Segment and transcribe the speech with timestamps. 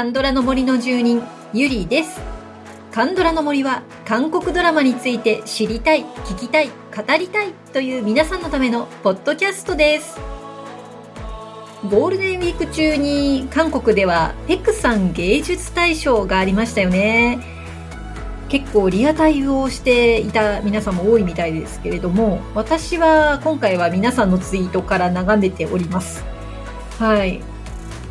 [0.00, 1.22] カンドラの森の住人、
[1.52, 2.22] ゆりです。
[2.90, 10.18] カンドラの森は韓国ドラマについて知りたい、聞きたい、語りたいという皆さんのためのポッドキャストです。
[11.90, 17.38] ゴールデンウィーク中に韓国ではペクさん芸術大賞がありましたよね。
[18.48, 26.24] 結構リアタイをしていた皆さんも多いみたいですけれども、私は今回は皆さんのツイートから眺めております。
[26.98, 27.49] はい。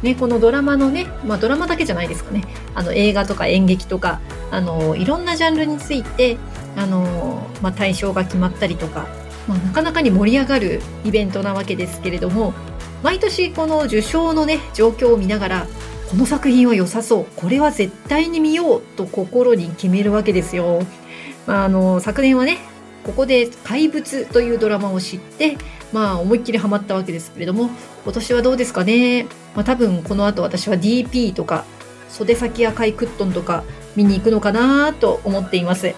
[0.01, 2.43] ね、このドラマのね、まあドラマだけじゃないですかね。
[2.73, 4.21] あの映画とか演劇とか、
[4.51, 6.37] あの、いろんなジャンルについて、
[6.75, 9.07] あの、まあ対象が決まったりとか、
[9.47, 12.53] まあなかなかに盛り上がるイベントなわけですけれども、
[13.03, 15.67] 毎年この受賞のね、状況を見ながら、
[16.09, 20.81] この作品は良さそう、これは絶対に見ようと心に決めるわけですよ。
[21.45, 22.57] まあ、あの、昨年はね、
[23.05, 25.57] ここで怪物というドラマを知って、
[25.91, 27.69] まあ思いっきりハマったわけですけれども、
[28.03, 29.25] 今年はどうですかね。
[29.55, 31.65] まあ多分この後私は DP とか、
[32.09, 33.63] 袖先赤いクットンとか
[33.95, 35.93] 見に行くのかなと思っています。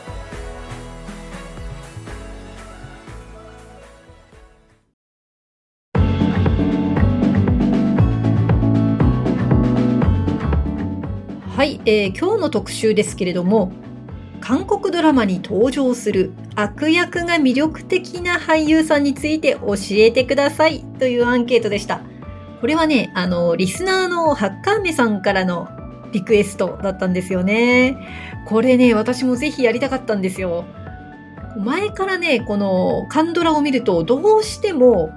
[11.62, 13.72] はい、えー今日の特集ですけれども、
[14.42, 22.02] 韓国ドラマに登場する悪役が魅力的な俳優さんについて教えてくださいというアンケートでした。
[22.59, 25.69] これはね、あの、リスナーのハッカーメさんからの
[26.12, 27.95] リクエストだったんですよね。
[28.47, 30.66] これね、私もぜひやりたかったんですよ。
[31.58, 35.12] 前からね、このカンドラを見るとどうしても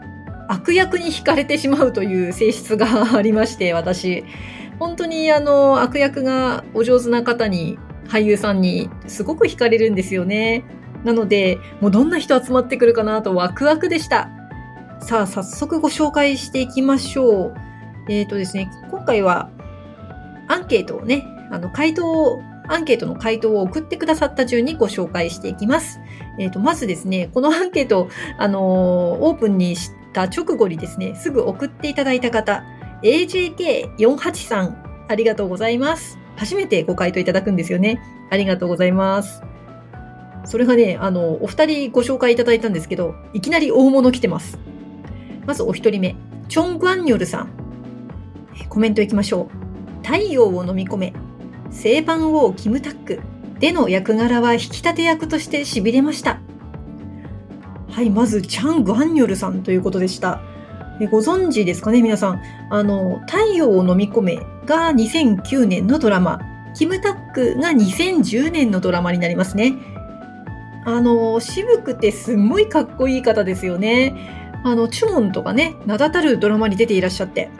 [0.48, 4.24] 悪役に惹かれてしまうという性質がありまして、私。
[4.78, 7.78] 本当にあの悪役がお上手な方に
[8.14, 10.62] 俳優さんにすごく惹かれるんですよね。
[11.02, 14.30] なので、もうどんな人集まってくるかなとワクワクでした。
[15.00, 17.54] さあ、早速ご紹介していきましょう。
[18.08, 19.50] えっ、とですね、今回は
[20.46, 25.98] アンケートをね、あの、回答を、アンケートの回答を送ってくださった順にご紹介していきます。
[26.38, 28.08] えっ、と、まずですね、このアンケート、
[28.38, 32.62] あのーオープンにした直後にですね、すぐ送っていただいた方、
[33.02, 36.23] AJK48 さん、ありがとうございます。
[36.36, 38.00] 初めてご回答いただくんですよね。
[38.30, 39.42] ありがとうございます。
[40.44, 44.58] それがね、あの、お二人ご紹介いただいたんですけど、いきなり大物来てます。
[45.46, 46.16] まずお一人目、
[46.48, 47.50] チョン・グアンニョルさん。
[48.68, 49.48] コメントいきましょ
[50.02, 50.06] う。
[50.06, 51.14] 太陽を飲み込め、
[51.70, 53.20] 正番王キムタック
[53.58, 56.40] での役柄は引き立て役として痺れました。
[57.88, 60.42] はい、まず、チャン・グアンニョルさんということでした。
[61.00, 62.42] えご存知ですかね、皆さん。
[62.70, 66.40] あの、太陽を飲み込めが2009年のドラマ、
[66.74, 69.74] キムタックが2010年のドラマになりますね。
[70.86, 74.14] あの、渋くてすんごいかっこいい方ですよね。
[74.64, 77.50] あの、チュモンとかね、名だたるドラマに出ていらっしゃって。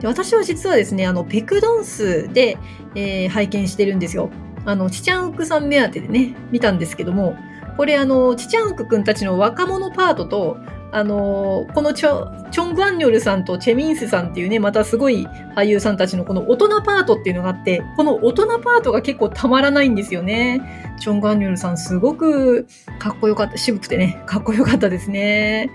[0.00, 2.58] で私は実はですね、あの、ペクドンスで、
[2.94, 4.30] えー拝見してるんですよ。
[4.66, 7.36] あの、チチャンウクさん目当てでね、見たんですけども、
[7.76, 10.58] これあの、チチャンウクくんたちの若者パートと、
[10.94, 20.94] あのこのチョチョン・グアンニョルさんとチェ・ミンスさんっていうね、またすごい俳優さんたちのこの大人パートっていうのがあって、この大人パートが結構たまらないんですよね。
[21.00, 22.68] チョン・グアンニョルさんすごく
[23.00, 25.68] かっこよかった、渋くてね、かっこよかったですね。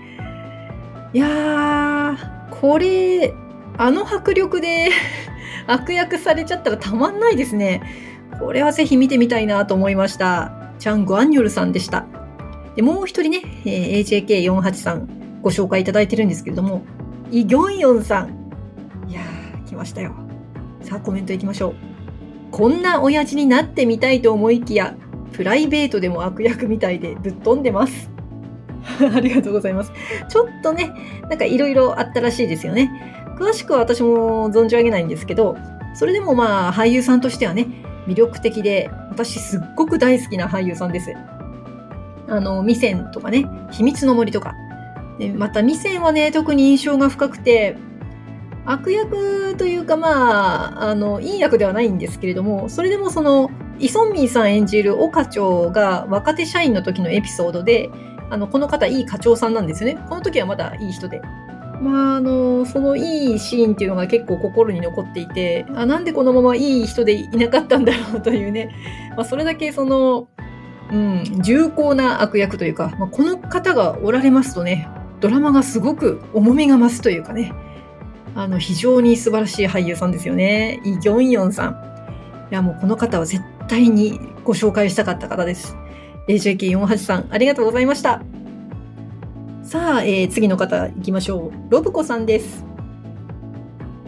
[1.12, 2.16] いやー、
[2.58, 3.34] これ、
[3.76, 4.88] あの迫力で
[5.68, 7.82] 悪役されちゃったらたまんないですね。
[8.38, 10.50] これはぜひ見てみたいなと思いました。
[10.78, 12.06] チャン・グアンニョルさんでした。
[12.76, 16.82] で、もう一人ね、えー AJK48 さんご紹介いただいてるんですけれども、
[17.30, 19.08] イ・ギョンヨンさん。
[19.08, 20.14] いやー、来ましたよ。
[20.82, 21.74] さあ、コメントいきましょう。
[22.50, 24.94] こんな親父になってみたいと思いきや、
[25.32, 28.10] プライベートでも悪役みたいでぶっ飛んでます。
[29.14, 29.92] ありがとうございます。
[30.28, 30.92] ちょっとね、
[31.28, 32.90] なんかいろいろあったらしいですよね。
[33.38, 35.56] 詳しくは私も存じ上げないんですけど、
[35.94, 37.66] それでもまあ俳優さんとしてはね、
[38.06, 41.14] 魅力的で、私すっごく大好きな俳優さんです。
[42.30, 44.54] あの、ミセンとかね、秘密の森とか。
[45.18, 47.76] でまた、ミセンはね、特に印象が深くて、
[48.64, 57.90] 悪役というかまあ、あの、いい役ではないんですけれども、それでもその、イソンミンさん演じるオ課長が若手社員の時のエピソードで、
[58.30, 60.00] あの、この方いい課長さんなんですよね。
[60.08, 61.20] この時はまだいい人で。
[61.80, 68.70] まあ、あの、そのいいシーンっていうのが結構心に残っていて、あ、なんでこのままいい人でいなかったんだろうというね。
[69.16, 70.28] まあ、それだけその、
[70.92, 74.88] うん、重厚な悪役というか、まあ、この方がおられますとね、
[75.20, 77.52] ドラマがすごく重みが増すというかね、
[78.34, 80.80] あの、非常に素晴らしい俳優さんですよね。
[80.84, 81.90] イ・ギョンヨンさん。
[82.50, 85.76] いや、もうこの方は絶対にご紹介したかった方です。
[86.28, 88.22] AJK48 さん、ありがとうございました。
[89.62, 91.72] さあ、えー次の方行きましょう。
[91.72, 92.64] ロブコさんです。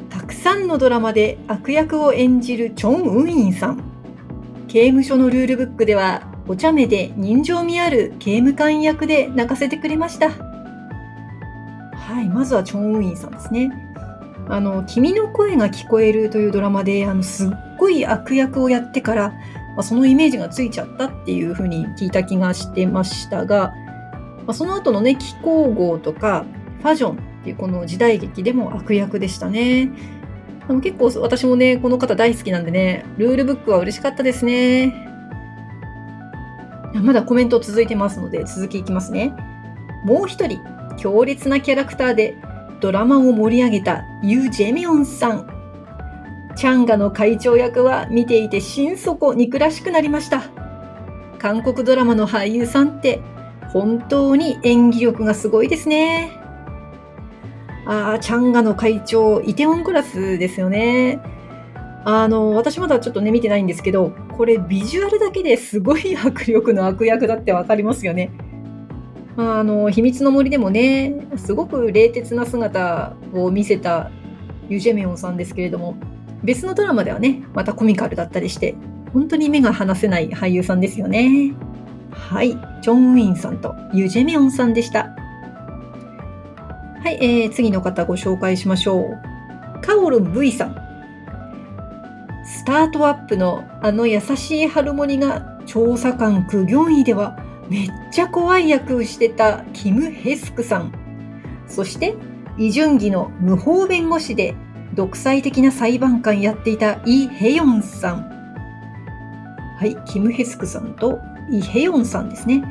[0.08, 3.82] たくさんのドラマで悪役を演じるチョン・ウンインさん。
[4.68, 10.30] 刑務所のルールブックでは、お茶目で人情味ある刑務官役で泣かせてくれました。
[10.30, 13.70] はい、まずはチョン・ウンインさんですね。
[14.48, 19.28] あの、君の声が聞こえるというドラマで、あの、すっごい悪役をやってから、
[19.76, 23.72] まあ、そのイメージがついちゃったっていうふうに聞いた気がしてましたが、
[24.46, 26.44] まあ、その後のね、気候号とか、
[26.80, 29.90] ファジョンっていうこの時代劇でも悪役でしたね。
[30.68, 35.11] あの結構私もね、この方大好きなんでね、ルールブックは嬉しかったですね。
[37.00, 39.34] まだコメント続いてますので、続きいきますね。
[40.04, 40.60] もう一人、
[40.96, 42.36] 強烈なキャラクターで
[42.80, 45.46] ドラマを盛り上げたユ・ジェミョンさん。
[46.56, 50.42] チャンガの会長役は見ていて心底憎らしくなりました。
[51.38, 53.20] 韓国ドラマの俳優さんって
[53.72, 56.38] 本当に演技力がすごいですね。
[57.86, 61.20] ああ、チャンガの会長、イテウォンクラスですよね。
[62.04, 68.30] あの、私まだちょっとね、見てないんですけど、これビジュアルだけですごい迫力の悪役だってわかりますよね。
[69.36, 74.10] あの、秘密の森でもね、すごく冷徹な姿を見せた
[74.68, 75.96] ユジェミョンさんですけれども、
[76.42, 78.74] 別のドラマではね、またコミカルだったりして、
[79.12, 81.54] 本当に目が離せない俳優さんですよね。
[82.10, 82.50] はい、
[82.82, 85.14] チョン・ウィンさんとユジェミョンさんでした。
[87.02, 89.80] はい、えー、次の方ご紹介しましょう。
[89.82, 90.81] カオルン V さん。
[92.62, 97.36] スタートアップのあの優しいハルモニが調査官苦行医では
[97.68, 100.92] めっちゃ怖い役をしてたキム・ヘスクさん。
[101.66, 102.14] そして
[102.56, 104.54] イ・ジュンギの無法弁護士で
[104.94, 108.30] 独裁的な裁判官やっていたイ・ヘヨンさん。
[109.76, 111.18] はい、キム・ヘスクさんと
[111.50, 112.62] イ・ヘヨンさんですね。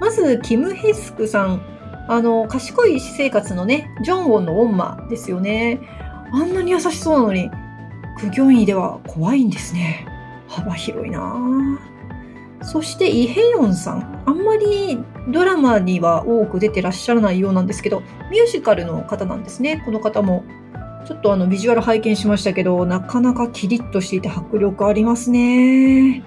[0.00, 1.62] まず、キム・ヘスクさん。
[2.08, 5.78] あの、賢い私生活のね、ジョンウォンのオンマですよね。
[6.32, 7.52] あんなに優しそうなのに、
[8.18, 10.06] 苦行医では怖いんですね。
[10.48, 11.78] 幅広いな
[12.62, 14.22] そしてイ・ヘヨンさん。
[14.26, 14.98] あんまり
[15.28, 18.00] ドラマには多く出てらっしゃらないようなんですけど、
[18.30, 19.82] ミュージカルの方なんですね。
[19.84, 20.44] この方も。
[21.06, 26.22] ちょっとあのビジュアル拝見しましたけど、なかなかキリッとしていて迫力ありますね。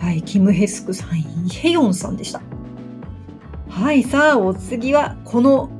[0.00, 2.40] はい、キム・ヘスクさん、イ・ヘヨンさんでした。
[3.68, 5.70] はい、さあ、お次は、この、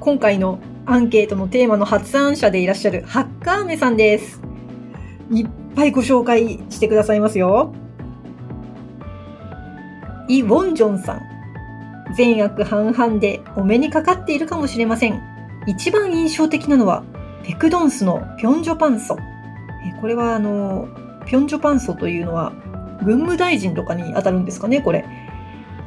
[0.00, 4.42] 今回のアンケートのテーマの発案者でいらっしゃるハッカーメさんです。
[5.30, 7.72] いっぱいご紹介してくださいますよ。
[10.28, 11.22] イ・ウォンジョンさん。
[12.16, 15.20] 善悪半々でお目にかかっているかもしれません。
[15.66, 17.04] 一番印象的なのは、
[17.44, 19.16] ペクドンスのピョンジョパンソ。
[20.00, 20.88] これはあの、
[21.26, 22.52] ピョンジョパンソというのは、
[23.04, 25.04] 軍務大臣とかに当たるんですかね、これ。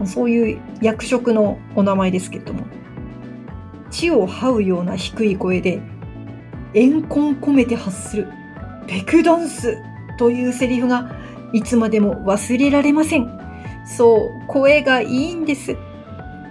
[0.05, 2.65] そういう役職のお名前ですけれども
[3.91, 5.81] 地を這うような低い声で
[6.73, 8.27] 怨恨込めて発する
[8.89, 9.77] ペクドンス
[10.17, 11.15] というセリフが
[11.53, 13.29] いつまでも忘れられません。
[13.85, 15.77] そう声がいいんです。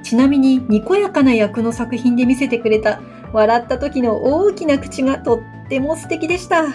[0.05, 3.01] ちなみににこやかな役の作品で見せてくれた
[3.33, 6.67] 笑った時の大きな口がとっても素敵でした。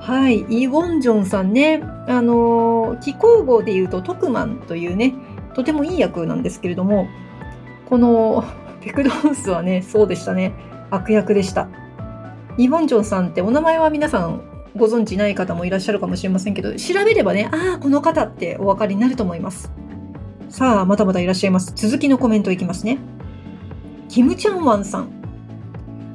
[0.00, 5.14] はい、イ・ウォンジョンさんね、あのー、気候号で言うと特マンというね、
[5.54, 7.06] とてもいい役なんですけれども、
[7.88, 8.44] この
[8.80, 10.54] ペクドンスはね、そうでしたね、
[10.90, 11.68] 悪役でした。
[12.56, 14.40] イ・ウォンジョンさんってお名前は皆さん
[14.76, 19.70] ご存知ない方もいらっしゃるかもしれませんけど、調べればね、ああ、この方ってお分かりになると思います。
[20.48, 21.72] さあ、まだまだいらっしゃいます。
[21.76, 22.98] 続きのコメントいきますね。
[24.08, 25.08] キム・チャンワンさん。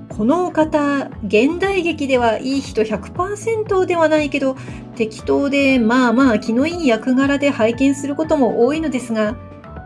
[0.10, 4.58] このお方、現代劇ではいい人100%ではないけど、
[4.96, 9.38] 適当でまあまあ気のいい役柄で拝見することも多いのですが、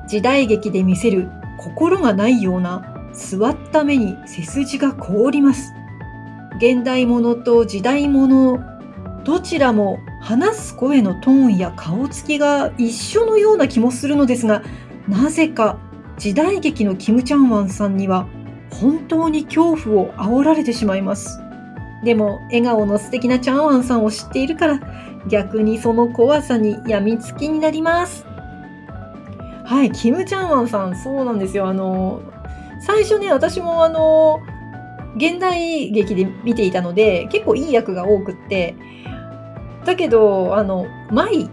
[0.07, 1.29] 時代劇で見せる
[1.60, 5.72] 心がないような座った目に背筋が凍ります。
[6.63, 8.58] 現代ものと時代もの、
[9.25, 14.63] どちらも話す声のトーンや顔つきが一緒のような気もするのですが、
[15.10, 15.77] なぜか
[16.17, 18.27] 時代劇のキム・チャンワンさんには
[18.72, 21.38] 本当に恐怖を煽られてしまいます。
[22.05, 24.79] でも、笑顔の素敵なチャンワンさんを知っているから、
[25.27, 28.25] 逆にその怖さに病みつきになります。
[29.65, 31.67] はい、キム・チャンワンさん、そうなんですよ。
[31.67, 32.22] あの、
[32.79, 34.39] 最初ね、私もあの、
[35.15, 38.75] 現代劇で見ていたので、結構いい役が多くって、
[39.86, 41.50] だけど、あの、マイ、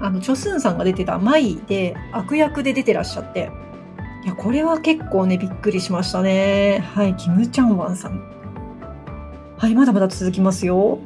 [0.00, 3.50] あの、チョスンさんが出てたマイで悪役で出てらっしゃって、
[4.24, 6.84] いや、これは結構ね、びっくりしましたね。
[6.94, 8.22] はい、キム・チャンワンさん。
[9.56, 10.98] はい、まだまだ続きますよ。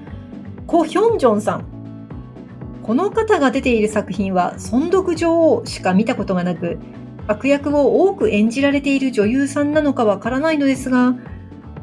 [0.66, 1.64] コ・ヒョンジョンさん。
[2.82, 6.78] この方が出ている作品は、尊読女王しか見たことがなく、
[7.26, 11.14] 悪役を多く演じられている女優さんなのかわからないのですが、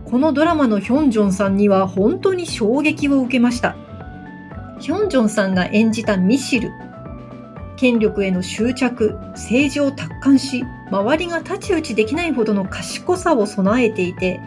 [0.06, 3.76] このドラマのヒョンジョンさんには本当に衝撃を受けました。
[4.80, 6.72] ヒョンジョンさんが演じたミシル。
[7.76, 14.40] 権力への執着政治を達観し周りが太刀打ちできないほどの賢さを備えていて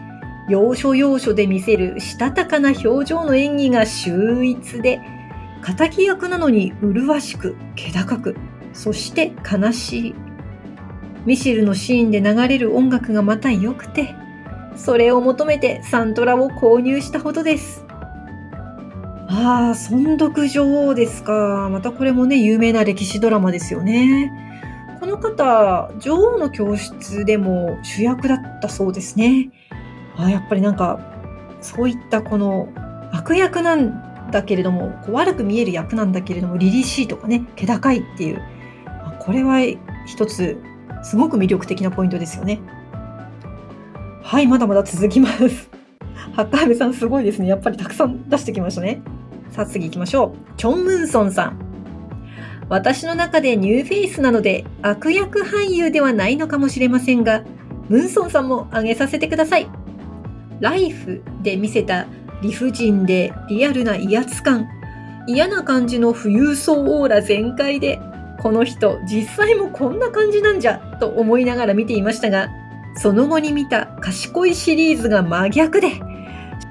[0.47, 4.99] 要所要所で見せるしたたかな表情の演技が秀逸で
[5.61, 8.35] 敵役なのに麗しく気高く
[8.73, 10.15] そして悲しい。
[11.25, 14.15] ミシルのシーンで流れる音楽がまた良くて
[14.79, 17.85] それを求めてサントラを購入したほどです
[19.31, 21.69] ああ、尊読女王ですか。
[21.71, 24.33] またこれもね、有名な歴史ドラマですよね。
[24.99, 29.51] この方、女王の教室でも主役だったそうですね。
[30.17, 30.99] あやっぱりなんか、
[31.61, 32.69] そういったこの
[33.11, 38.41] 悪役なんだけれども、こう悪く見える役なんだけれども、凛々しいとかね、気高いっていう。
[39.19, 39.59] これは
[40.07, 40.57] 一つ、
[41.03, 42.59] すごく魅力的なポイントですよね。
[44.29, 45.71] はい、まだまだ続きます。
[46.33, 47.47] ハッカーベさんすごいですね。
[47.47, 49.01] やっぱりたくさん出してきましたね。
[49.49, 50.55] さあ次行きましょう。
[50.55, 51.59] チョン・ムンソンさん。
[52.69, 57.43] 私の中でニューフェイスなので悪役俳優ではないのかもしれませんが、
[57.87, 59.67] ムンソンさんも挙げさせてください。
[60.59, 62.05] ライフで見せた
[62.43, 64.69] 理不尽でリアルな威圧感、
[65.25, 67.99] 嫌な感じの富裕層オーラ全開で、
[68.43, 72.49] この人実際もこんな感じなんじゃと思いながら見ていましたが、
[72.95, 76.01] その後に見た賢いシリーズが真逆で、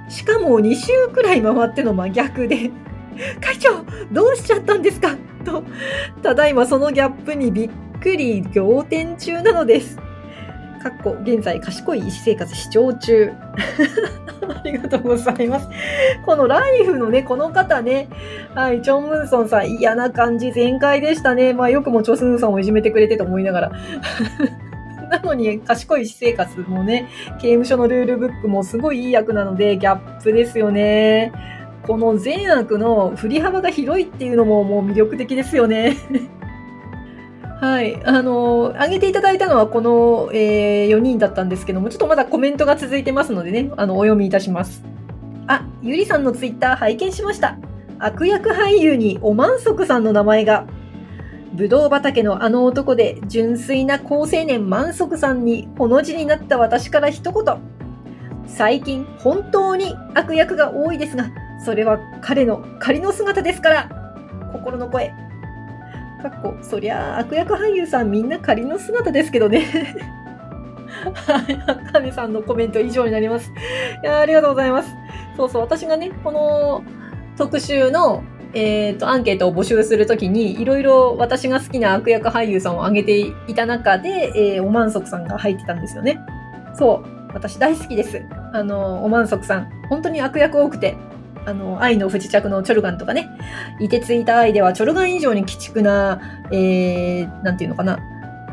[0.09, 2.71] しかも2週くらい回っての真逆で、
[3.41, 5.17] 会長、どうしちゃったんですか？
[5.45, 5.65] と、
[6.23, 7.71] ただいまそのギャップにびっ
[8.01, 9.97] くり仰天中なのです。
[10.83, 13.33] かっこ現在賢い医師生活視聴中。
[14.49, 15.69] ありがとうございます。
[16.25, 18.09] このライフのね、この方ね、
[18.55, 21.53] はい、チョン・ムンソンさん嫌な感じ全開でしたね。
[21.53, 23.73] まあよくもチョスンさんをいじめてくれてと思いながら。
[25.09, 27.09] なのに賢い私生活もね、
[27.41, 31.33] 刑務所のルールブックもすごいいい役なので、ギャップですよね。
[31.87, 35.97] この善悪の振り幅が広いっていうのももう魅力的ですよね。
[37.61, 38.01] はい。
[38.05, 44.85] あの、挙げていただいたのはこの、えー、4人だったんですけども、ちょっとまだコメントが続いてますのでね、あの、お読みいたします。
[45.49, 47.59] あ、ゆりさんのツイッター拝見しました。
[47.99, 50.67] 悪役俳優におまんそくさんの名前が。
[51.53, 57.57] ぶどう畑のあの男で純粋な好青年満足さんにほの字になった私から一言。
[58.47, 61.31] 最近本当に悪役が多いですが、
[61.65, 63.89] それは彼の仮の姿ですから。
[64.53, 65.13] 心の声。
[66.23, 69.67] かっこ、そりゃあ悪役俳優さんみんな仮の姿ですけどね。
[71.15, 73.53] はい、赤目さんのコメント以上になります。
[74.03, 74.95] いやありがとうございます。
[75.37, 76.83] そうそう、私がね、この
[77.37, 78.25] 特集の
[78.55, 86.19] えっ、ー、と、アンケートを募集するときに、いろいろ私が好きな悪役俳優さんを挙げていた中で、えー、おまんそくさんが入ってたんですよね。
[86.75, 87.19] そう。
[87.35, 88.23] 私大好きです。
[88.53, 89.71] あの、おまんそくさん。
[89.89, 90.97] 本当に悪役多くて。
[91.45, 93.29] あの、愛の不時着のチョルガンとかね。
[93.81, 97.99] いてついた愛では、チョルガン以上に鬼畜な、えー、なんていうのかな。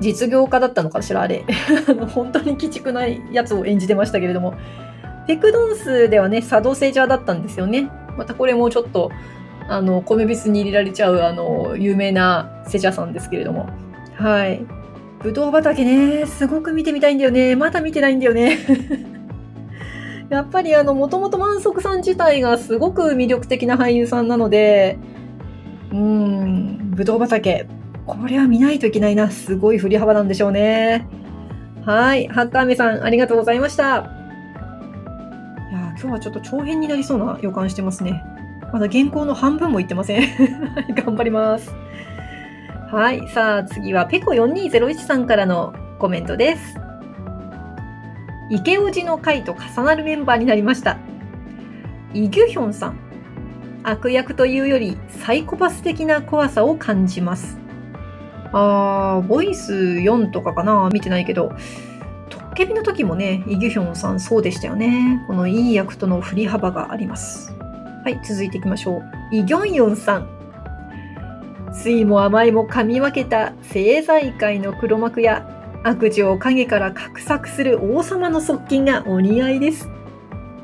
[0.01, 1.43] 実業家だったのかしら、あれ。
[2.13, 4.53] 本当に鬼畜なやつを演じてましたけれども。
[5.27, 7.89] ペクドンスではね、サドセジャーだったんですよね。
[8.17, 9.11] またこれもちょっと、
[9.67, 13.67] あの、米びつに入れられちゃう、あの、有名なセジャさんですけれども。
[14.15, 14.65] はい。
[15.21, 17.55] ぶどう畑ね、すごく見てみたいんだよね。
[17.55, 18.59] まだ見てないんだよね。
[20.29, 24.97] やっぱりあの、もともと満足さん自体がすごく魅力的な俳優さんなので、
[25.91, 27.67] うん、ぶどう畑。
[28.05, 29.31] これは見ないといけないな。
[29.31, 31.07] すごい振り幅なんでしょうね。
[31.85, 32.27] はい。
[32.27, 33.83] ハッカーメさん、ありがとうございました。
[33.83, 33.87] い
[35.73, 38.23] や今日はちょっと長編になりそうな予感してますね。
[38.75, 40.21] まだ原稿の半分もいってません。
[40.93, 41.73] 頑張ります。
[42.91, 43.25] はい。
[43.29, 46.77] さあ、次はペコ4201さんからのコメントです。
[48.49, 50.97] 池オジの会と重なるメンバーになりました。
[52.13, 52.97] イギュヒョンさん。
[53.83, 57.57] 悪役というよりサイコパス的な怖さを感じます。
[58.51, 60.89] あー、ボイス4とかかな？
[60.91, 61.53] 見てないけど、
[62.29, 65.23] トッケビの時もね、イギュヒョンさんそうでしたよね。
[65.27, 67.55] このいい役との振り幅があります。
[68.05, 69.03] はい、続いていきましょう。
[69.35, 70.29] イ・ギョンヨンさん。
[71.73, 79.89] 酸いも甘いも噛み分けた政財界の黒幕や悪事を影から画策する王様の側近がお似合いです。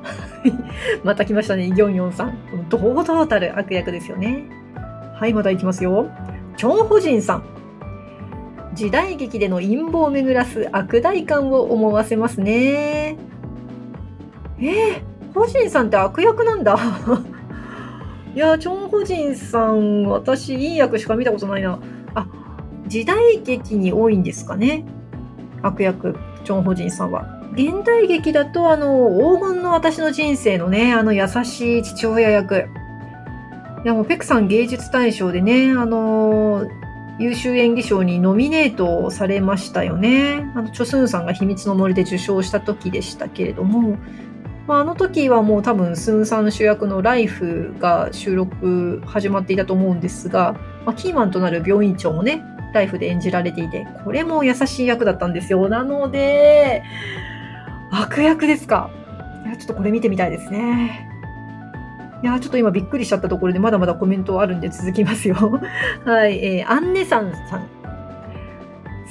[1.04, 2.38] また来ましたね、イ・ギョンヨンさん。
[2.70, 4.46] 堂々たる悪役ですよね。
[5.16, 6.12] はい、また行きますよ。
[6.58, 7.44] チョン・ホジンさん。
[8.76, 13.18] 時代劇での陰謀を巡らす悪大感を思わせますね。
[14.60, 16.78] えー、ホジンさんって悪役なんだ。
[18.34, 21.80] いや、チョン・ホジンさん、私、いい役しか見たことないな。
[22.16, 22.28] あ、
[22.88, 24.86] 時代劇に多いんですかね。
[25.62, 27.42] 悪役、チョン・ホジンさんは。
[27.54, 32.70] 現代劇だと、あの、黄金の私の人生のね、あの優しい父親役。
[33.84, 36.66] いや、もうペクさん芸術大賞でね、あの、
[37.20, 40.50] 優秀演技賞にノミネートされましたよね。
[40.56, 43.98] あの、チョスンさんが秘密の森で受賞した時でしたけれども、
[44.72, 50.54] まあ、あの時はもう多分スンさん主役のライフが収録始まっていたと思うんですが、
[50.86, 52.42] まあ、キーマンとなる病院長もね、
[52.74, 55.68] ライフで演じられていて、これも優しい役だったんですよ。
[55.68, 56.84] なので、
[57.92, 58.90] 悪役ですか。
[59.46, 61.06] いや、ちょっとこれ見てみたいですね。
[62.24, 65.36] いや、ちょっと今びっくりしちゃったところでまだまだコメントあるんで続きますよ。
[66.06, 67.68] はい、えー、アンネさんさん。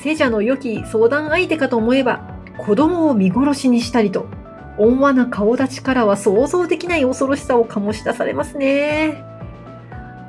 [0.02, 2.22] 聖者の良き相談相手かと思えば、
[2.56, 4.39] 子供を見殺しにしたりと、
[4.78, 9.24] 温和な顔立ちからは想像できない恐ろしさを醸し出されますね。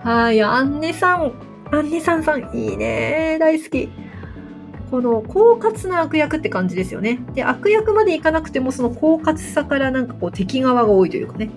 [0.03, 1.33] はい、アンネさん。
[1.71, 3.37] アンネさんさん、いいね。
[3.39, 3.89] 大好き。
[4.89, 7.19] この、狡猾な悪役って感じですよね。
[7.33, 11.49] で、悪役までいかなくても、その狡猾さからなんかこう敵側が多いというかね。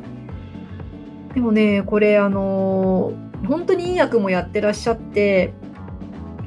[1.34, 5.52] でもね、これあのー、本当にいい役もやってらっしゃって、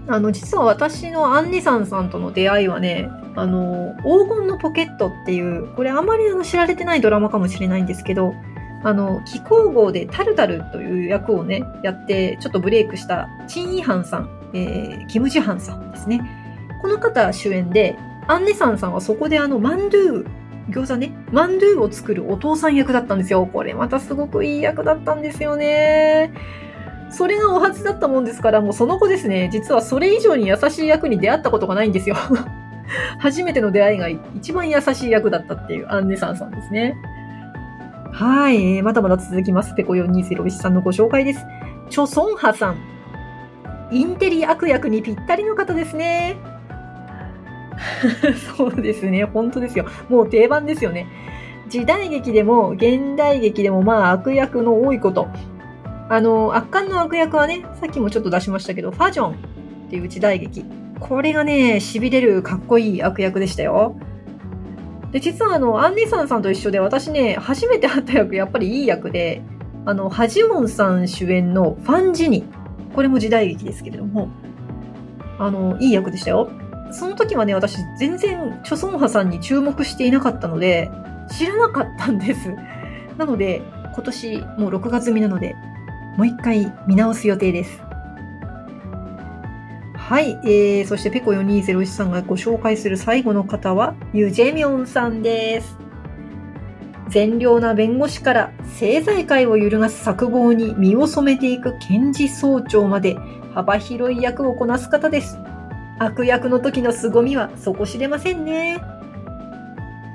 [0.08, 8.34] あの、実は私のアンネさんさんとの出会いはね、あの、黄金のポケットっていう、これあまりあの知られてないドラマかもしれないんですけど、
[8.84, 16.22] あの、気候号でタルタルという役をね、やって、ちょっとブレイクしたチン・イハンさん、えー、キム・ジハンさんですね。
[16.82, 17.96] この方主演で、
[18.28, 20.28] アンネさんさんはそこであの、マンドゥー、
[20.70, 23.46] 餃子ね、マンドゥーを作るお父さん役だったんですよ。
[23.46, 26.34] これまたすごくいい役だったんですよね。
[27.10, 32.16] それがお初だったもんですから、もうその後ですね、実はそれ以上に優しい役に出会ったことがないんですよ。
[33.20, 36.96] 初めての出会いが一番優しい役だったっていうアンネさんさんですね。
[38.12, 39.76] はい、まだまだ続きます。
[39.76, 41.46] ペコ4201さんのご紹介です。
[41.90, 42.78] チョソンハさん。
[43.92, 46.38] インテリ悪役にぴったりの方ですね。
[48.58, 49.24] そうですね。
[49.26, 49.86] 本当ですよ。
[50.10, 51.08] もう定番ですよね。
[51.70, 55.28] 時代劇でも、現代劇でも、まあ悪役の多いこと。
[56.10, 59.36] あの、圧巻の悪役はね、さっきもちょっと出しましたけど、ファジョンっ
[59.90, 60.66] ていう時代劇。
[61.00, 63.96] これがね、痺れるかっこいい悪役でしたよ。
[65.12, 69.42] で、実はあの、アンネさんさんと一緒で私ね、初めて会った役、やっぱりいい役で、
[69.86, 72.44] あの、ハジオンさん主演のファンジニ。
[72.94, 74.30] これも時代劇ですけれども、
[75.40, 76.50] あの、いい役でしたよ。
[76.92, 80.90] その時はね、私全然チョソンハさんに注目していなかったので、
[81.30, 82.54] 知らなかったんです。
[83.18, 83.62] なので、
[83.94, 85.56] 今年もう6月目なので、
[86.18, 87.87] もう一回見直す予定です。
[90.08, 95.78] はい、えー、そしてペコ4201さんがご紹介する最後の方は、ユジェミョンさんです。
[97.10, 103.18] 善良な弁護士から政財界を揺るがす策謀に身を染めていく検事総長まで
[103.54, 105.38] 幅広い役をこなす方です。
[106.00, 108.80] 悪役の時の凄みは底知れませんね。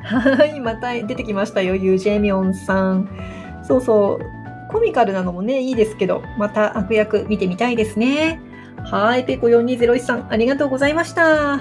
[0.05, 3.11] はい、また出てきましたよ、ユジェミョンさん。
[3.63, 8.41] そうそう、コミカルなのもね、いいですけど、また悪役見てみたいですね。
[8.79, 11.61] はい、ペコ4201さん、ありがとうございました。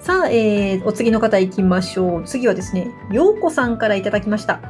[0.00, 2.24] さあ、えー、お次の方行きましょう。
[2.24, 4.60] 次はですね、ようこさんからいただきました。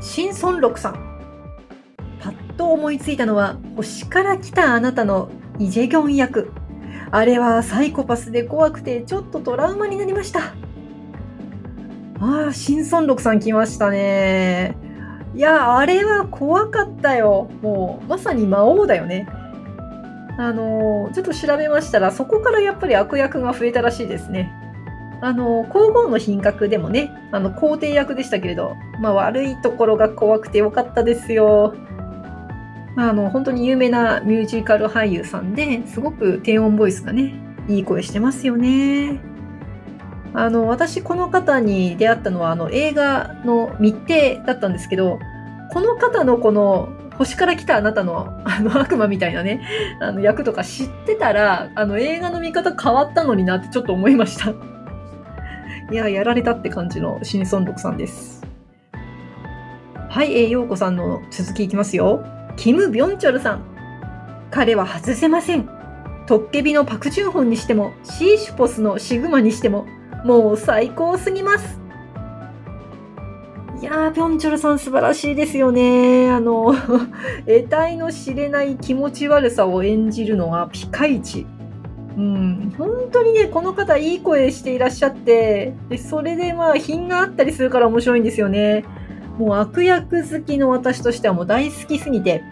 [0.00, 0.94] 新孫六さん。
[2.20, 5.28] パッと思いついたのは、星から来たあなたの
[5.58, 6.50] イジェギョン役。
[7.10, 10.54] あれはサイコパスで怖くてちょっとトラウマになりました。
[12.20, 14.76] ああ、新孫六さん来ましたね。
[15.38, 17.48] いや、あれは怖かったよ。
[17.62, 19.28] もう、まさに魔王だよね。
[20.36, 24.52] あの、ちょっと調べましたら、そこからやっぱり悪役が増えたらしいですね。
[25.20, 31.72] あの、皇后の品格でもね、あの、皇帝役でしたけれど、まあ悪いところが怖くてよかったですよ。
[32.96, 37.34] あの、本当に有名なミュージカル俳優さんで、すごく低音ボイスがね、
[37.68, 39.20] いい声してますよね。
[40.34, 45.18] あの、私この方に出会ったのは、あの、映画の密偵だったんですけど、
[45.72, 49.60] この方のこの、星から来たあなたの、 あの、悪魔みたいなね、
[50.00, 54.52] あの、役とか知ってたら、あの、映画の見方変わったのになってちょっと思いました。
[55.92, 58.46] いや、やられたって感じの新孫六さんです。
[60.08, 62.24] はい、えー、ようこさんの続きいきますよ。
[62.56, 63.62] キム・ビョンチョルさん。
[64.50, 65.68] 彼は外せません。
[66.26, 69.86] トッケビのパクチュンホンにしても、シーシュポスのシグマにしても、
[70.24, 71.80] もう最高すぎます。
[73.80, 76.30] いやー、ピョンチョルさん素晴らしいですよね。
[76.30, 76.74] あの、
[77.46, 81.46] 得体の知れない気持ち悪さを演じるのはピカイチ。
[82.16, 88.84] うん、本当にね、この方いい声していらっしゃって、でそれでまあ品があったりするから面白いんですよね。
[89.38, 92.42] もう悪役好きの私としてはもう大好きすぎて、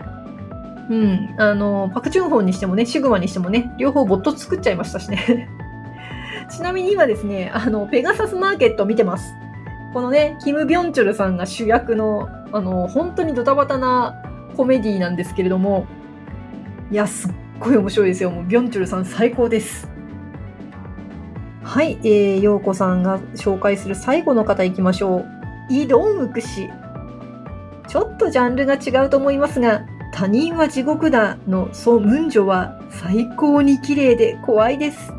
[0.89, 5.49] うん、あの、パクチュンホンにしてもね、シグマにしてもね、両方ボット作っちゃいましたしね。
[6.49, 9.35] ちなみに今ですね、あの、ペガサスマーケット見てます。
[9.97, 14.23] このね、キム・ビョンチョルさんが主役の、あの、本当にドタバタな
[14.55, 15.87] コメディなんですけれども、
[16.91, 18.31] いや、すっごい面白いですよ。
[18.31, 19.89] もう、ビョンチョルさん最高です。
[21.63, 25.27] はい、えー、ようこさんが紹介する最後の方行きましょう。
[25.71, 26.69] イ・ドンウク氏。
[27.89, 35.15] ちょっとジャンルが違うと思いますが、他人は地獄だのソ・ムンジョは最高に綺麗で怖いです。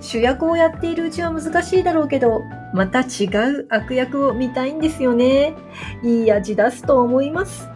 [0.00, 2.40] 主役をやっているうちは難しいだろうけど、
[2.72, 5.54] また違う悪役を見たいんですよね。
[6.02, 7.68] いい味出すと思います。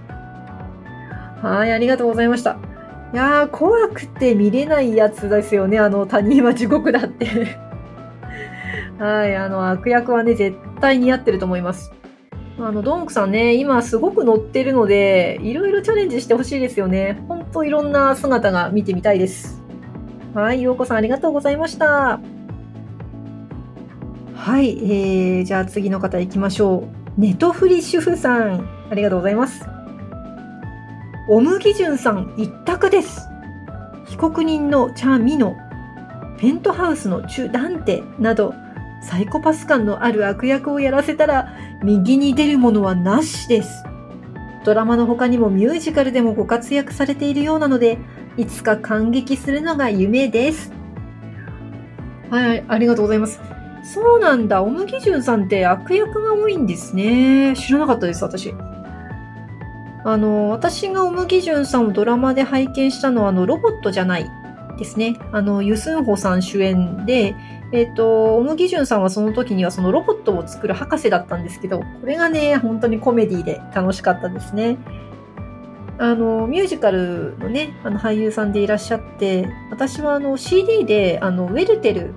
[1.42, 2.59] はい、ありがとうございました。
[3.12, 5.78] いやー、怖くて見れないやつですよね。
[5.78, 7.26] あの、他人は地獄だって
[8.98, 11.92] はい、あの、悪役はね、絶対似合ってると思います。
[12.59, 17.22] あの、ドンクさんね、今すごく乗ってるので、いろいろチャレンジしてほしいですよね。
[17.28, 19.62] ほんといろんな姿が見てみたいです。
[20.35, 22.20] はい、ようこさんありがとうございました。
[24.35, 27.21] はい、えー、じゃあ次の方行きましょう。
[27.21, 29.64] ネトフリ主婦さん、ありがとうございます。
[31.29, 33.29] オムギジュンさん一択です。
[34.07, 35.57] 被告人のチャーミノ、
[36.38, 38.55] ペントハウスのチュ・ダンテなど、
[39.03, 43.85] サイコパス感のある悪役をやらせたら、右に出るものはなしです。
[44.64, 47.99] ドラマの他にもミュージカルでもご活躍されているようなので、
[48.37, 50.73] いつか感激するのが夢です。
[52.31, 53.40] はい、ありがとうございます。
[53.83, 54.62] そうなんだ。
[54.62, 57.55] オムギジュンさんって悪役が多いんですね。
[57.57, 58.55] 知らなかったです、私。
[60.05, 64.31] あの、私がオムギジュンさんをドラマで拝見したのは、あの、ロボットじゃない
[64.79, 65.16] ですね。
[65.33, 67.35] あの、ユスンホさん主演で、
[67.73, 74.79] えっ、ー、と、オムギジュンさんはその時にはそのロボットを作る博士だったんですけど、これがね、本当にコメディで楽しかったですね。
[75.99, 82.12] あの、ミュージカルのね、あの俳優さんでいらっしゃって、私はあの CD で、あの、ウェルテル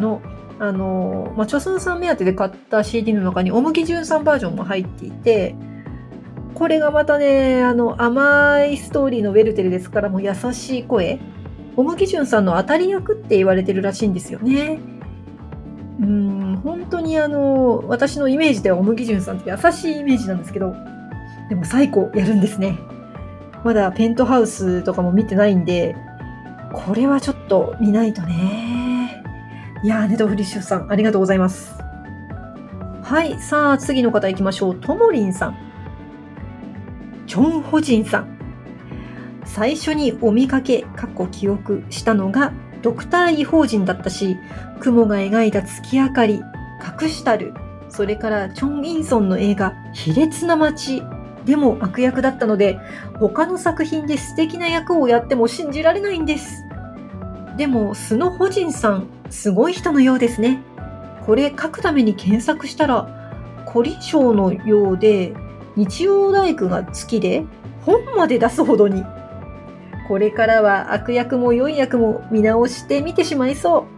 [0.00, 0.22] の、
[0.58, 5.54] あの、まあ、チョスンさん目当てで買った CD の中にオムギジュンさんバージョンも入っていて、
[6.54, 11.18] これがまたね、あの、甘いストーリーのウェルテルですから、もう優しい声。
[11.76, 14.78] オムギジュンさんの当たり役って言われてるらしいんですよね。
[16.00, 20.74] うん、本当にあの、私のイメージではオムギジュンさんって優しいイメージなんですけど、
[21.50, 22.78] でも最高やるんですね。
[23.62, 25.94] まだペントハウスとかも見てないんで、
[26.72, 28.85] これはちょっと見ないとね。
[29.82, 31.74] いやー、ネトフリッシュさん、ありがとうございます。
[33.02, 34.74] はい、さあ、次の方行きましょう。
[34.74, 35.56] ともりんさん。
[37.26, 38.38] チョン・ホジンさん。
[39.44, 44.38] 最初にお見かけ、過去記憶したのがドクター・イホージンだったし、
[44.80, 46.42] 雲が描いた月明かり、
[47.00, 47.52] 隠したる、
[47.88, 51.02] それからチョン・インソンの映画、卑劣な街
[51.44, 52.78] でも悪役だったので、
[53.20, 56.64] 他の作品で素敵な役をやっても信じられないんです。
[57.56, 60.62] でも、スノ・ホジンさん、すごい人のようですね。
[61.24, 63.08] これ書くために検索したら、
[63.66, 65.34] 凝り性のようで、
[65.76, 67.44] 日曜大工が好きで、
[67.82, 69.04] 本まで出すほどに。
[70.08, 73.96] これからは悪役も良い役も見直してみてしまいそう。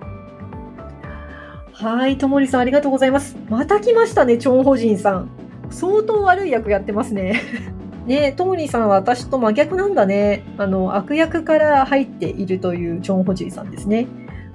[1.72, 3.36] はい、ともりさんありがとうございます。
[3.48, 5.30] また来ましたね、チョンホジンさん。
[5.70, 7.40] 相当悪い役やってますね。
[8.06, 10.44] ねともりさんは私と真逆なんだね。
[10.56, 14.08] あの、悪役から入っているというチョンホジンさんですね。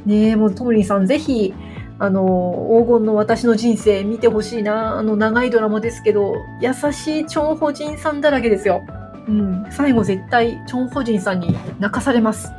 [0.06, 1.54] ねえもうともりさんぜひ、
[2.00, 4.98] あの、黄金の私の人生見てほしいな。
[4.98, 8.84] あの、長いドラマですけど、優しいチョンホジンさんだらけですよ。
[9.28, 12.52] うん、最後絶対チョン・ホジンさんに泣かされます。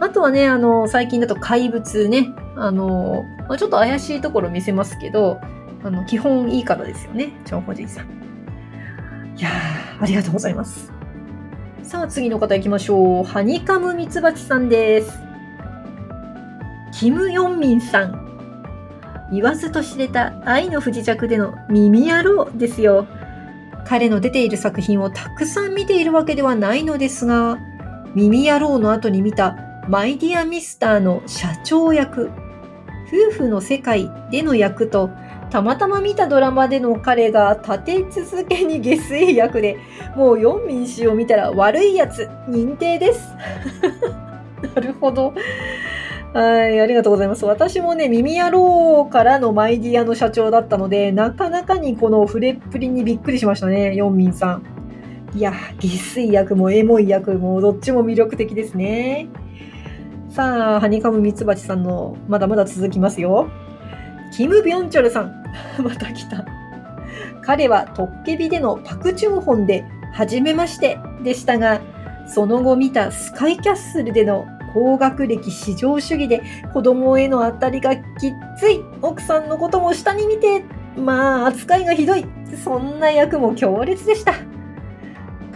[0.00, 5.38] あとはね、あの、最近だと怪物ね、あの、まあ、ちょっと怪しいところ見せますけど、
[5.84, 8.06] あの、基本いいからですよね、チョン・ホジンさん。
[9.36, 10.92] いやー、ありがとうございます。
[11.82, 13.24] さあ、次の方行きましょう。
[13.24, 15.29] ハニカムミツバチさんです。
[17.00, 19.30] キム・ヨンミンさん。
[19.32, 23.06] 言わずと知れた愛の不時着での耳野郎ですよ。
[23.86, 27.56] 彼の出ている作品をたくさん見ているわけではないのですが、
[28.14, 29.56] 耳野郎の後に見た
[29.88, 32.30] マイディアミスターの社長役、
[33.08, 35.08] 夫婦の世界での役と、
[35.48, 39.78] たまたま見たドラマでの彼が立て続けに下水役で、
[40.16, 43.34] もう4民衆を見たら悪いやつ、認定です。
[44.74, 45.32] なるほど。
[46.32, 47.44] はい、ありがとうございます。
[47.44, 54.62] 私もね、耳野郎からのマイディアの社長だったので、なかなかにこの触れっぷりにびっくりしましたね、ヨンミンさん。
[55.34, 59.28] いや、下水役もエモい役もどっちも魅力的ですね。
[60.28, 63.48] さあ、ハニカムミツバチさんのまだまだ続きますよ。
[64.32, 65.34] キム・ビョンチョルさん。
[65.82, 66.46] また来た。
[67.42, 71.80] 彼はトッケビでのパクチュンホンで、初めましてでしたが、
[72.28, 78.04] その後見たスカイキャッスルでの高学歴至上主義で子供への当たりがきっ
[78.58, 80.64] つい奥さんのことも下に見て
[80.96, 82.24] まあ扱いがひどい
[82.64, 84.34] そんな役も強烈でした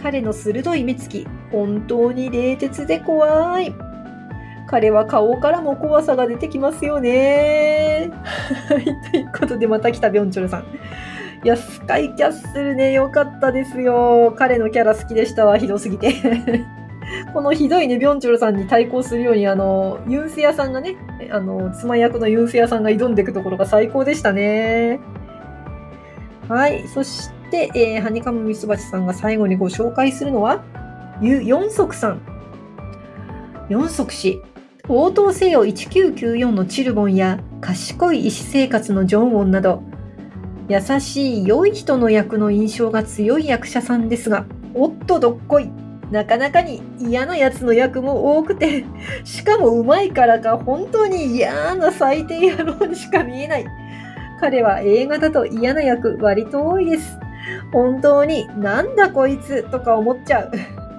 [0.01, 3.73] 彼の鋭い目つき本当に冷徹で怖い
[4.67, 8.09] 彼は顔からも怖さが出てきますよね。
[8.67, 10.65] はい、ということでまた来たビョンチョルさん。
[11.43, 14.33] いや、スカイキャッスルね、良かったですよ。
[14.35, 16.15] 彼のキャラ好きでしたわ、ひどすぎて。
[17.33, 20.95] このひどいね、ビョンチョルさんに対抗するように、あの、ユンセヤさんがね、
[21.31, 24.99] あの、妻役のユンセヤさんが挑んでいくところが最高でしたね。
[26.47, 26.87] はい。
[26.87, 30.63] そして、えー、ハニカムミツバチさんが最後にご紹介するのは、
[31.21, 32.21] ユ・ヨンソクさん。
[33.69, 34.41] ヨンソク氏。
[34.87, 39.81] 応答せよ1994のチルボンや賢い医師生活のジョンウォンなど、
[40.69, 45.84] 優しい良い人の役の印象が強い役者さんですが、おっとどっこい。
[46.11, 48.85] なかなかに嫌なやつの役も多くて、
[49.23, 53.65] しかも上手いからか本当に嫌な最低野郎にしか見えない。
[54.39, 57.17] 彼は映画だと嫌な役割と多いです。
[57.71, 60.51] 本当になんだこいつとか思っちゃう。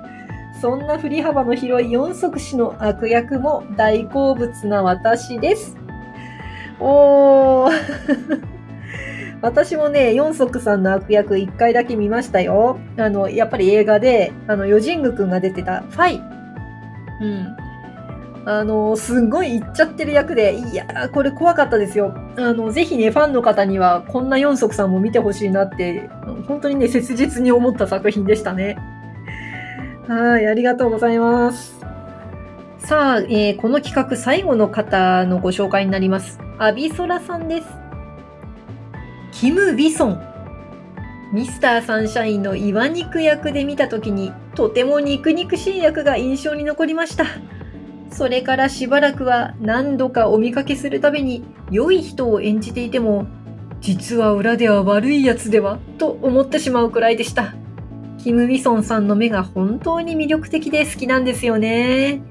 [0.61, 5.77] そんな振り幅の広い四足氏の悪役も大好物な私です。
[6.81, 8.47] おー
[9.42, 12.79] 私もね、四足さんの悪役一回だけ見ましたよ。
[12.96, 16.22] あの、やっぱり映画で、あの、ヨジングくんが出てたファイ。
[17.20, 17.57] うん。
[18.49, 22.14] あの、すんごい言っちゃってる役で、いやー、これ怖かったですよ。
[22.37, 26.09] あの、ぜひね、ファンの方には、こんな四足さんも見てほしいなって、
[26.46, 28.79] 本当にね、切実に思った作品でしたね。
[30.07, 31.77] はい、ありがとうございます。
[32.79, 36.38] さあ、えー、この企画最後の方のご紹介になります。
[36.59, 37.86] アビソラさんです。
[39.38, 40.22] キム・ウィソン。
[41.31, 47.27] ミスターサンシャインの岩肉役で見たときに、とても肉肉しい役が印象に残りました。
[48.11, 53.27] それからしばらくは何度かお見かけするたびに良い人を演じていても、
[53.83, 57.55] 実は裏では悪いやつではと思ってしまうくらいでした。
[58.16, 62.22] キム・ウィソンさんの目が本当に魅力的で好きなんですよね。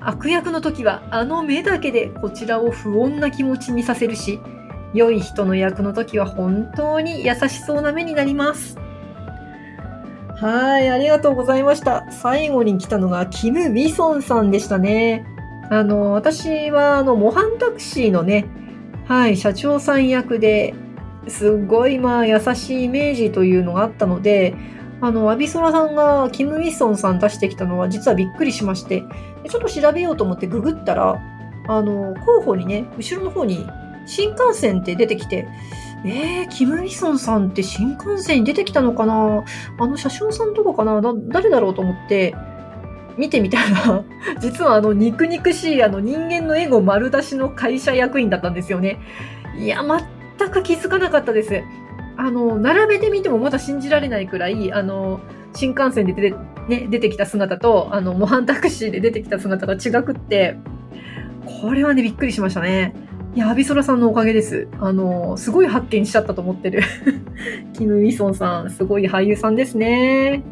[0.00, 4.38] 悪役の時はあの目だけでこちらを不穏な気持ちにさせるし、
[4.94, 8.76] 良い人の役の時は本当に優しそうな目になります。
[10.36, 12.10] はい、ありがとうございました。
[12.10, 15.24] 最後に来たのがキム・ウィソンさんでしたね。
[15.70, 18.46] あの、私はあの、模範タクシーのね、
[19.06, 20.74] はい、社長さん役で
[21.28, 24.54] すごいまあ優しいイメージというのがあったので、
[25.00, 29.02] あの、アビソラさんがキム・ウィソンさん出してきたのは実はびっくりしまして、
[29.48, 31.20] ちょっと調べようと思ってググったら、
[31.68, 33.66] あの、候補にね、後ろの方に
[34.06, 35.46] 新幹線って出てきて、
[36.04, 39.44] えー、キム・ウィソンさんって新幹線に出てきたのかな？
[39.78, 41.00] あの車掌さんとかかな？
[41.28, 42.34] 誰だろうと思って、
[43.16, 44.04] 見てみたら、
[44.40, 48.98] 実はあの肉肉しいあの人間のエゴ丸出しの会社役員だったんですよね。
[49.58, 49.80] いや、
[50.38, 51.62] 全く気づかなかったです。
[52.16, 55.20] あの、並べてみてもまだ信じられないくらい、あの、
[55.54, 56.36] 新幹線で出て,、
[56.68, 60.56] ね、出てきた姿と、あの、模範タクシーで出てきた姿が違くって、
[61.62, 62.94] これはね、びっくりしましたね。
[63.34, 64.68] いや、アビソラさんのおかげです。
[64.78, 66.82] あの、すごい発見しちゃったと思ってる。
[67.72, 70.42] キム・ウィソンさん、すごい俳優さんですね。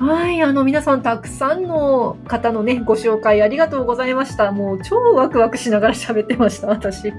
[0.00, 4.50] はい、あの、皆さんたくさんの方のね、ご紹介ありがとうございました。
[4.50, 7.08] もう超ワクワクしながら喋ってました、私。
[7.08, 7.12] い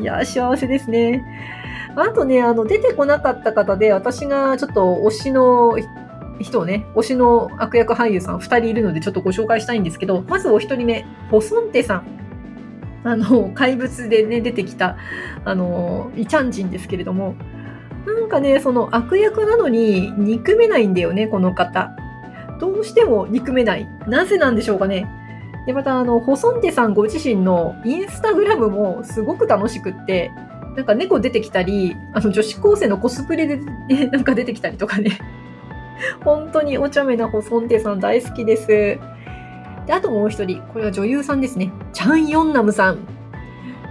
[0.00, 1.24] や、幸せですね。
[1.94, 5.78] あとね、あの、出てこなかった方で、私がちょっと推しの
[6.38, 12.25] 人をね、推しの悪役俳優さん2人いるのでちょっとご紹介したいんですけど、まずお一人目、ホソンテさん。
[13.06, 14.96] あの、怪物でね、出てきた、
[15.44, 17.36] あの、イチャンジンですけれども、
[18.04, 21.92] なんかね、その悪役なのに憎めないんだよね、この方。
[22.58, 23.88] どうしても憎めない。
[24.08, 25.08] なぜなんでしょうかね。
[25.66, 30.32] で、また、あの、ホソンテさんご自身のインスタグラムもすごく楽しくって、
[30.76, 35.18] なんか猫出てきたり、あの女子高生のコスプレで、ね、 なんか出てきたりとかね。
[36.24, 38.98] 本当にお茶目なホソンテさん大好きです。
[39.86, 41.72] で、あともう一人、これは女優さんですね。
[41.92, 42.98] チャン・ヨンナムさん。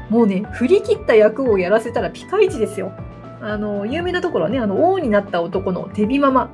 [0.10, 2.92] もうね、振り切った役をやらせたらピカイチですよ。
[3.42, 6.52] あの、有名なところはね、あの、王になった男のテビママ。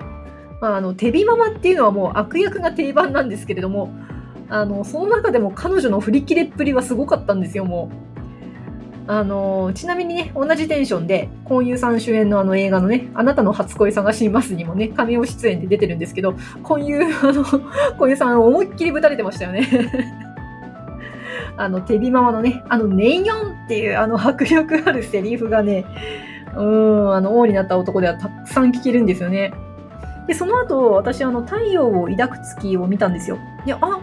[0.61, 3.91] まあ、あの、テビママっていうのはもう悪役が定番なんですけれども、
[4.49, 8.10] あの、その中でも彼女の振り切れっぷりはすごかったんですよ、もう。
[9.11, 17.43] あのちなみにね、同じテンションで、コンユさん主演のあの映画のね、あなたの初恋探しますにもね、神尾出演で出てるんですけど、コンユ、 あの、
[17.97, 19.67] コンユさん思いっきりぶたれてましたよね。
[21.57, 25.83] あの、テビママのね、あの、ネイヨンっていうあの迫力あるセリフがね、
[26.55, 29.51] うん、あの、王になった男ではたくさん聞けるんですよね。
[30.25, 33.37] で、その後、私、あの、太陽を抱く月を見たんですよ。
[33.65, 33.99] いや、あ、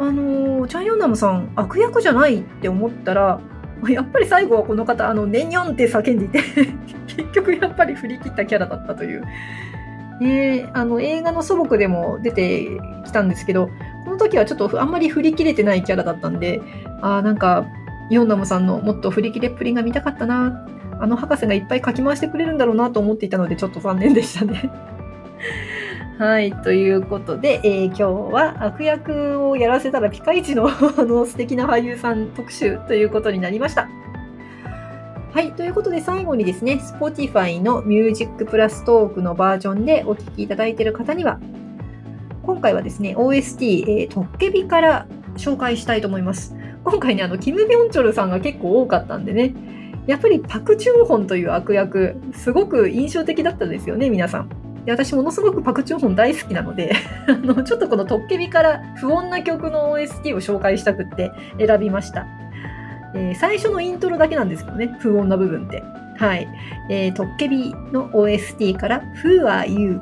[0.00, 3.40] あのー、チャンヨンナムさん悪役じゃないって思ったら
[3.88, 6.40] やっぱり最後はこの方あのネニョンって叫んでいて
[7.06, 9.24] 結局やっぱり振り切ったキャラだったという。
[10.20, 12.66] ね、あの映画の祖母でも出て
[13.04, 13.70] きたんですけど
[14.04, 16.60] この時はちょっとあんまり振り切れてないキャラだったんで
[17.02, 17.66] あなんか
[18.10, 20.66] ヨンナムさんのもっと振り切れっぷりが見たかったな
[20.98, 24.72] あの博士がいっぱい書き回してくれるんだろうなと思っていたのでちょっと残念でしたね。
[26.18, 26.52] はい。
[26.62, 28.02] ということで、えー、今日
[28.34, 33.88] は悪役をやらせたらピカイチの あの素敵な俳優さん特集ということになりました。
[35.32, 35.52] はい。
[35.52, 41.38] ということで最後にですね、Spotify の Music Plus トークのバージョンでお聴きいただいている方には、
[42.42, 46.56] 今回はですね、OST、えー、トッケビから紹介したいと思います。
[46.82, 49.54] 今回ね、あの、キム・ビョンチョルさんが結構多かったんでね、
[50.08, 54.67] やっぱりパク・チュンホンという悪役、すごく印象的だったですよね、皆さん。
[54.88, 56.94] で私ものすごくパクチュンホン大好きなので
[57.28, 62.26] あのちょっとこのトッケビから不穏な曲の OST を紹介したくって選びました、
[63.14, 65.82] えー、最初のイントロだけなんですけどね不穏な部分って
[66.16, 66.48] はい、
[66.88, 70.00] えー、トッケビの OST から Who are you?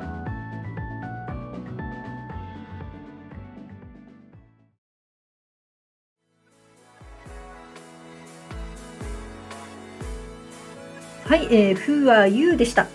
[11.25, 12.87] はい、えー、Who are you でした。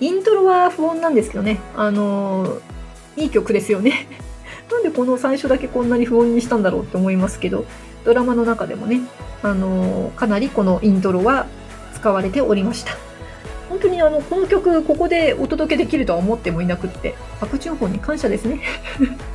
[0.00, 2.60] イントロは不穏なんですけどね、あのー、
[3.16, 4.06] いい曲ですよね。
[4.70, 7.64] なんでこの最初だけこんなに不穏にしたんだろうって思いますけど、
[8.04, 9.00] ドラマの中でもね、
[9.42, 11.46] あのー、かなりこのイントロは
[11.94, 12.92] 使われておりました。
[13.68, 18.60] 本当にあの、この曲、ここでお届けできるとは思ってもいなくって、パクチュンホンに感謝ですね。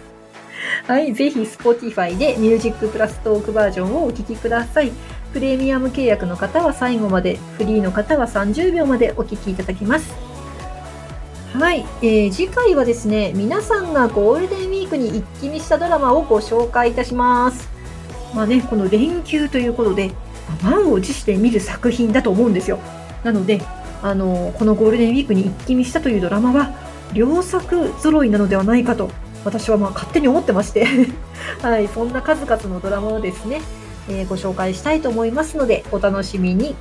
[0.88, 4.92] はい、ぜひ Spotify で Music プラストークバージョンをお聴きください。
[5.34, 10.31] プレミアム契約の方は最後まで、フリーの方は30秒までお聴きいただきます。
[11.54, 17.70] はい、えー、次回はですね皆さんがゴールデンウィークに一気見したドラマをご紹介いたします。
[18.34, 20.12] まあねこの連休ということで
[20.64, 22.80] 満を持して見る作品だと思うんですよ。
[23.26, 23.62] なので
[24.02, 26.74] あのこのゴールデンウィークに一気見したというドラマは
[27.14, 29.12] 良作揃いなのではないかと
[29.44, 30.88] 私はまあ勝手に思ってまして。
[31.62, 33.62] はい、そんな数々のドラマをですね、
[34.08, 36.76] えー、ご紹介したいと思いますのでお楽しみに。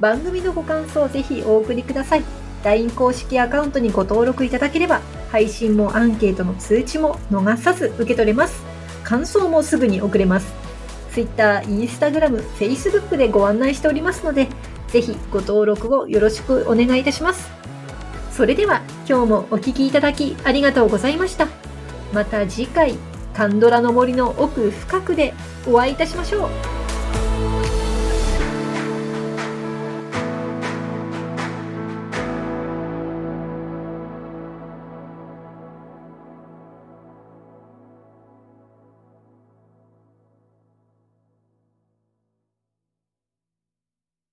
[0.00, 2.39] 番組のご感想をぜひお送りください。
[2.64, 8.62] LINE 公式アカウントにご登録いただければ、配信もアンケートの通知も逃さず受け取れます。
[9.04, 10.52] 感想もすぐに送れます。
[11.12, 14.48] Twitter、Instagram、Facebook でご案内しておりますので、
[14.88, 17.50] ぜひご登録をよろしくお願いいたします。
[18.32, 21.48] それでは今日もお聴きいただきありがとうございました。
[22.12, 22.94] また次回、
[23.34, 25.34] カンドラの森の奥深くで
[25.66, 26.79] お会いいたしましょう。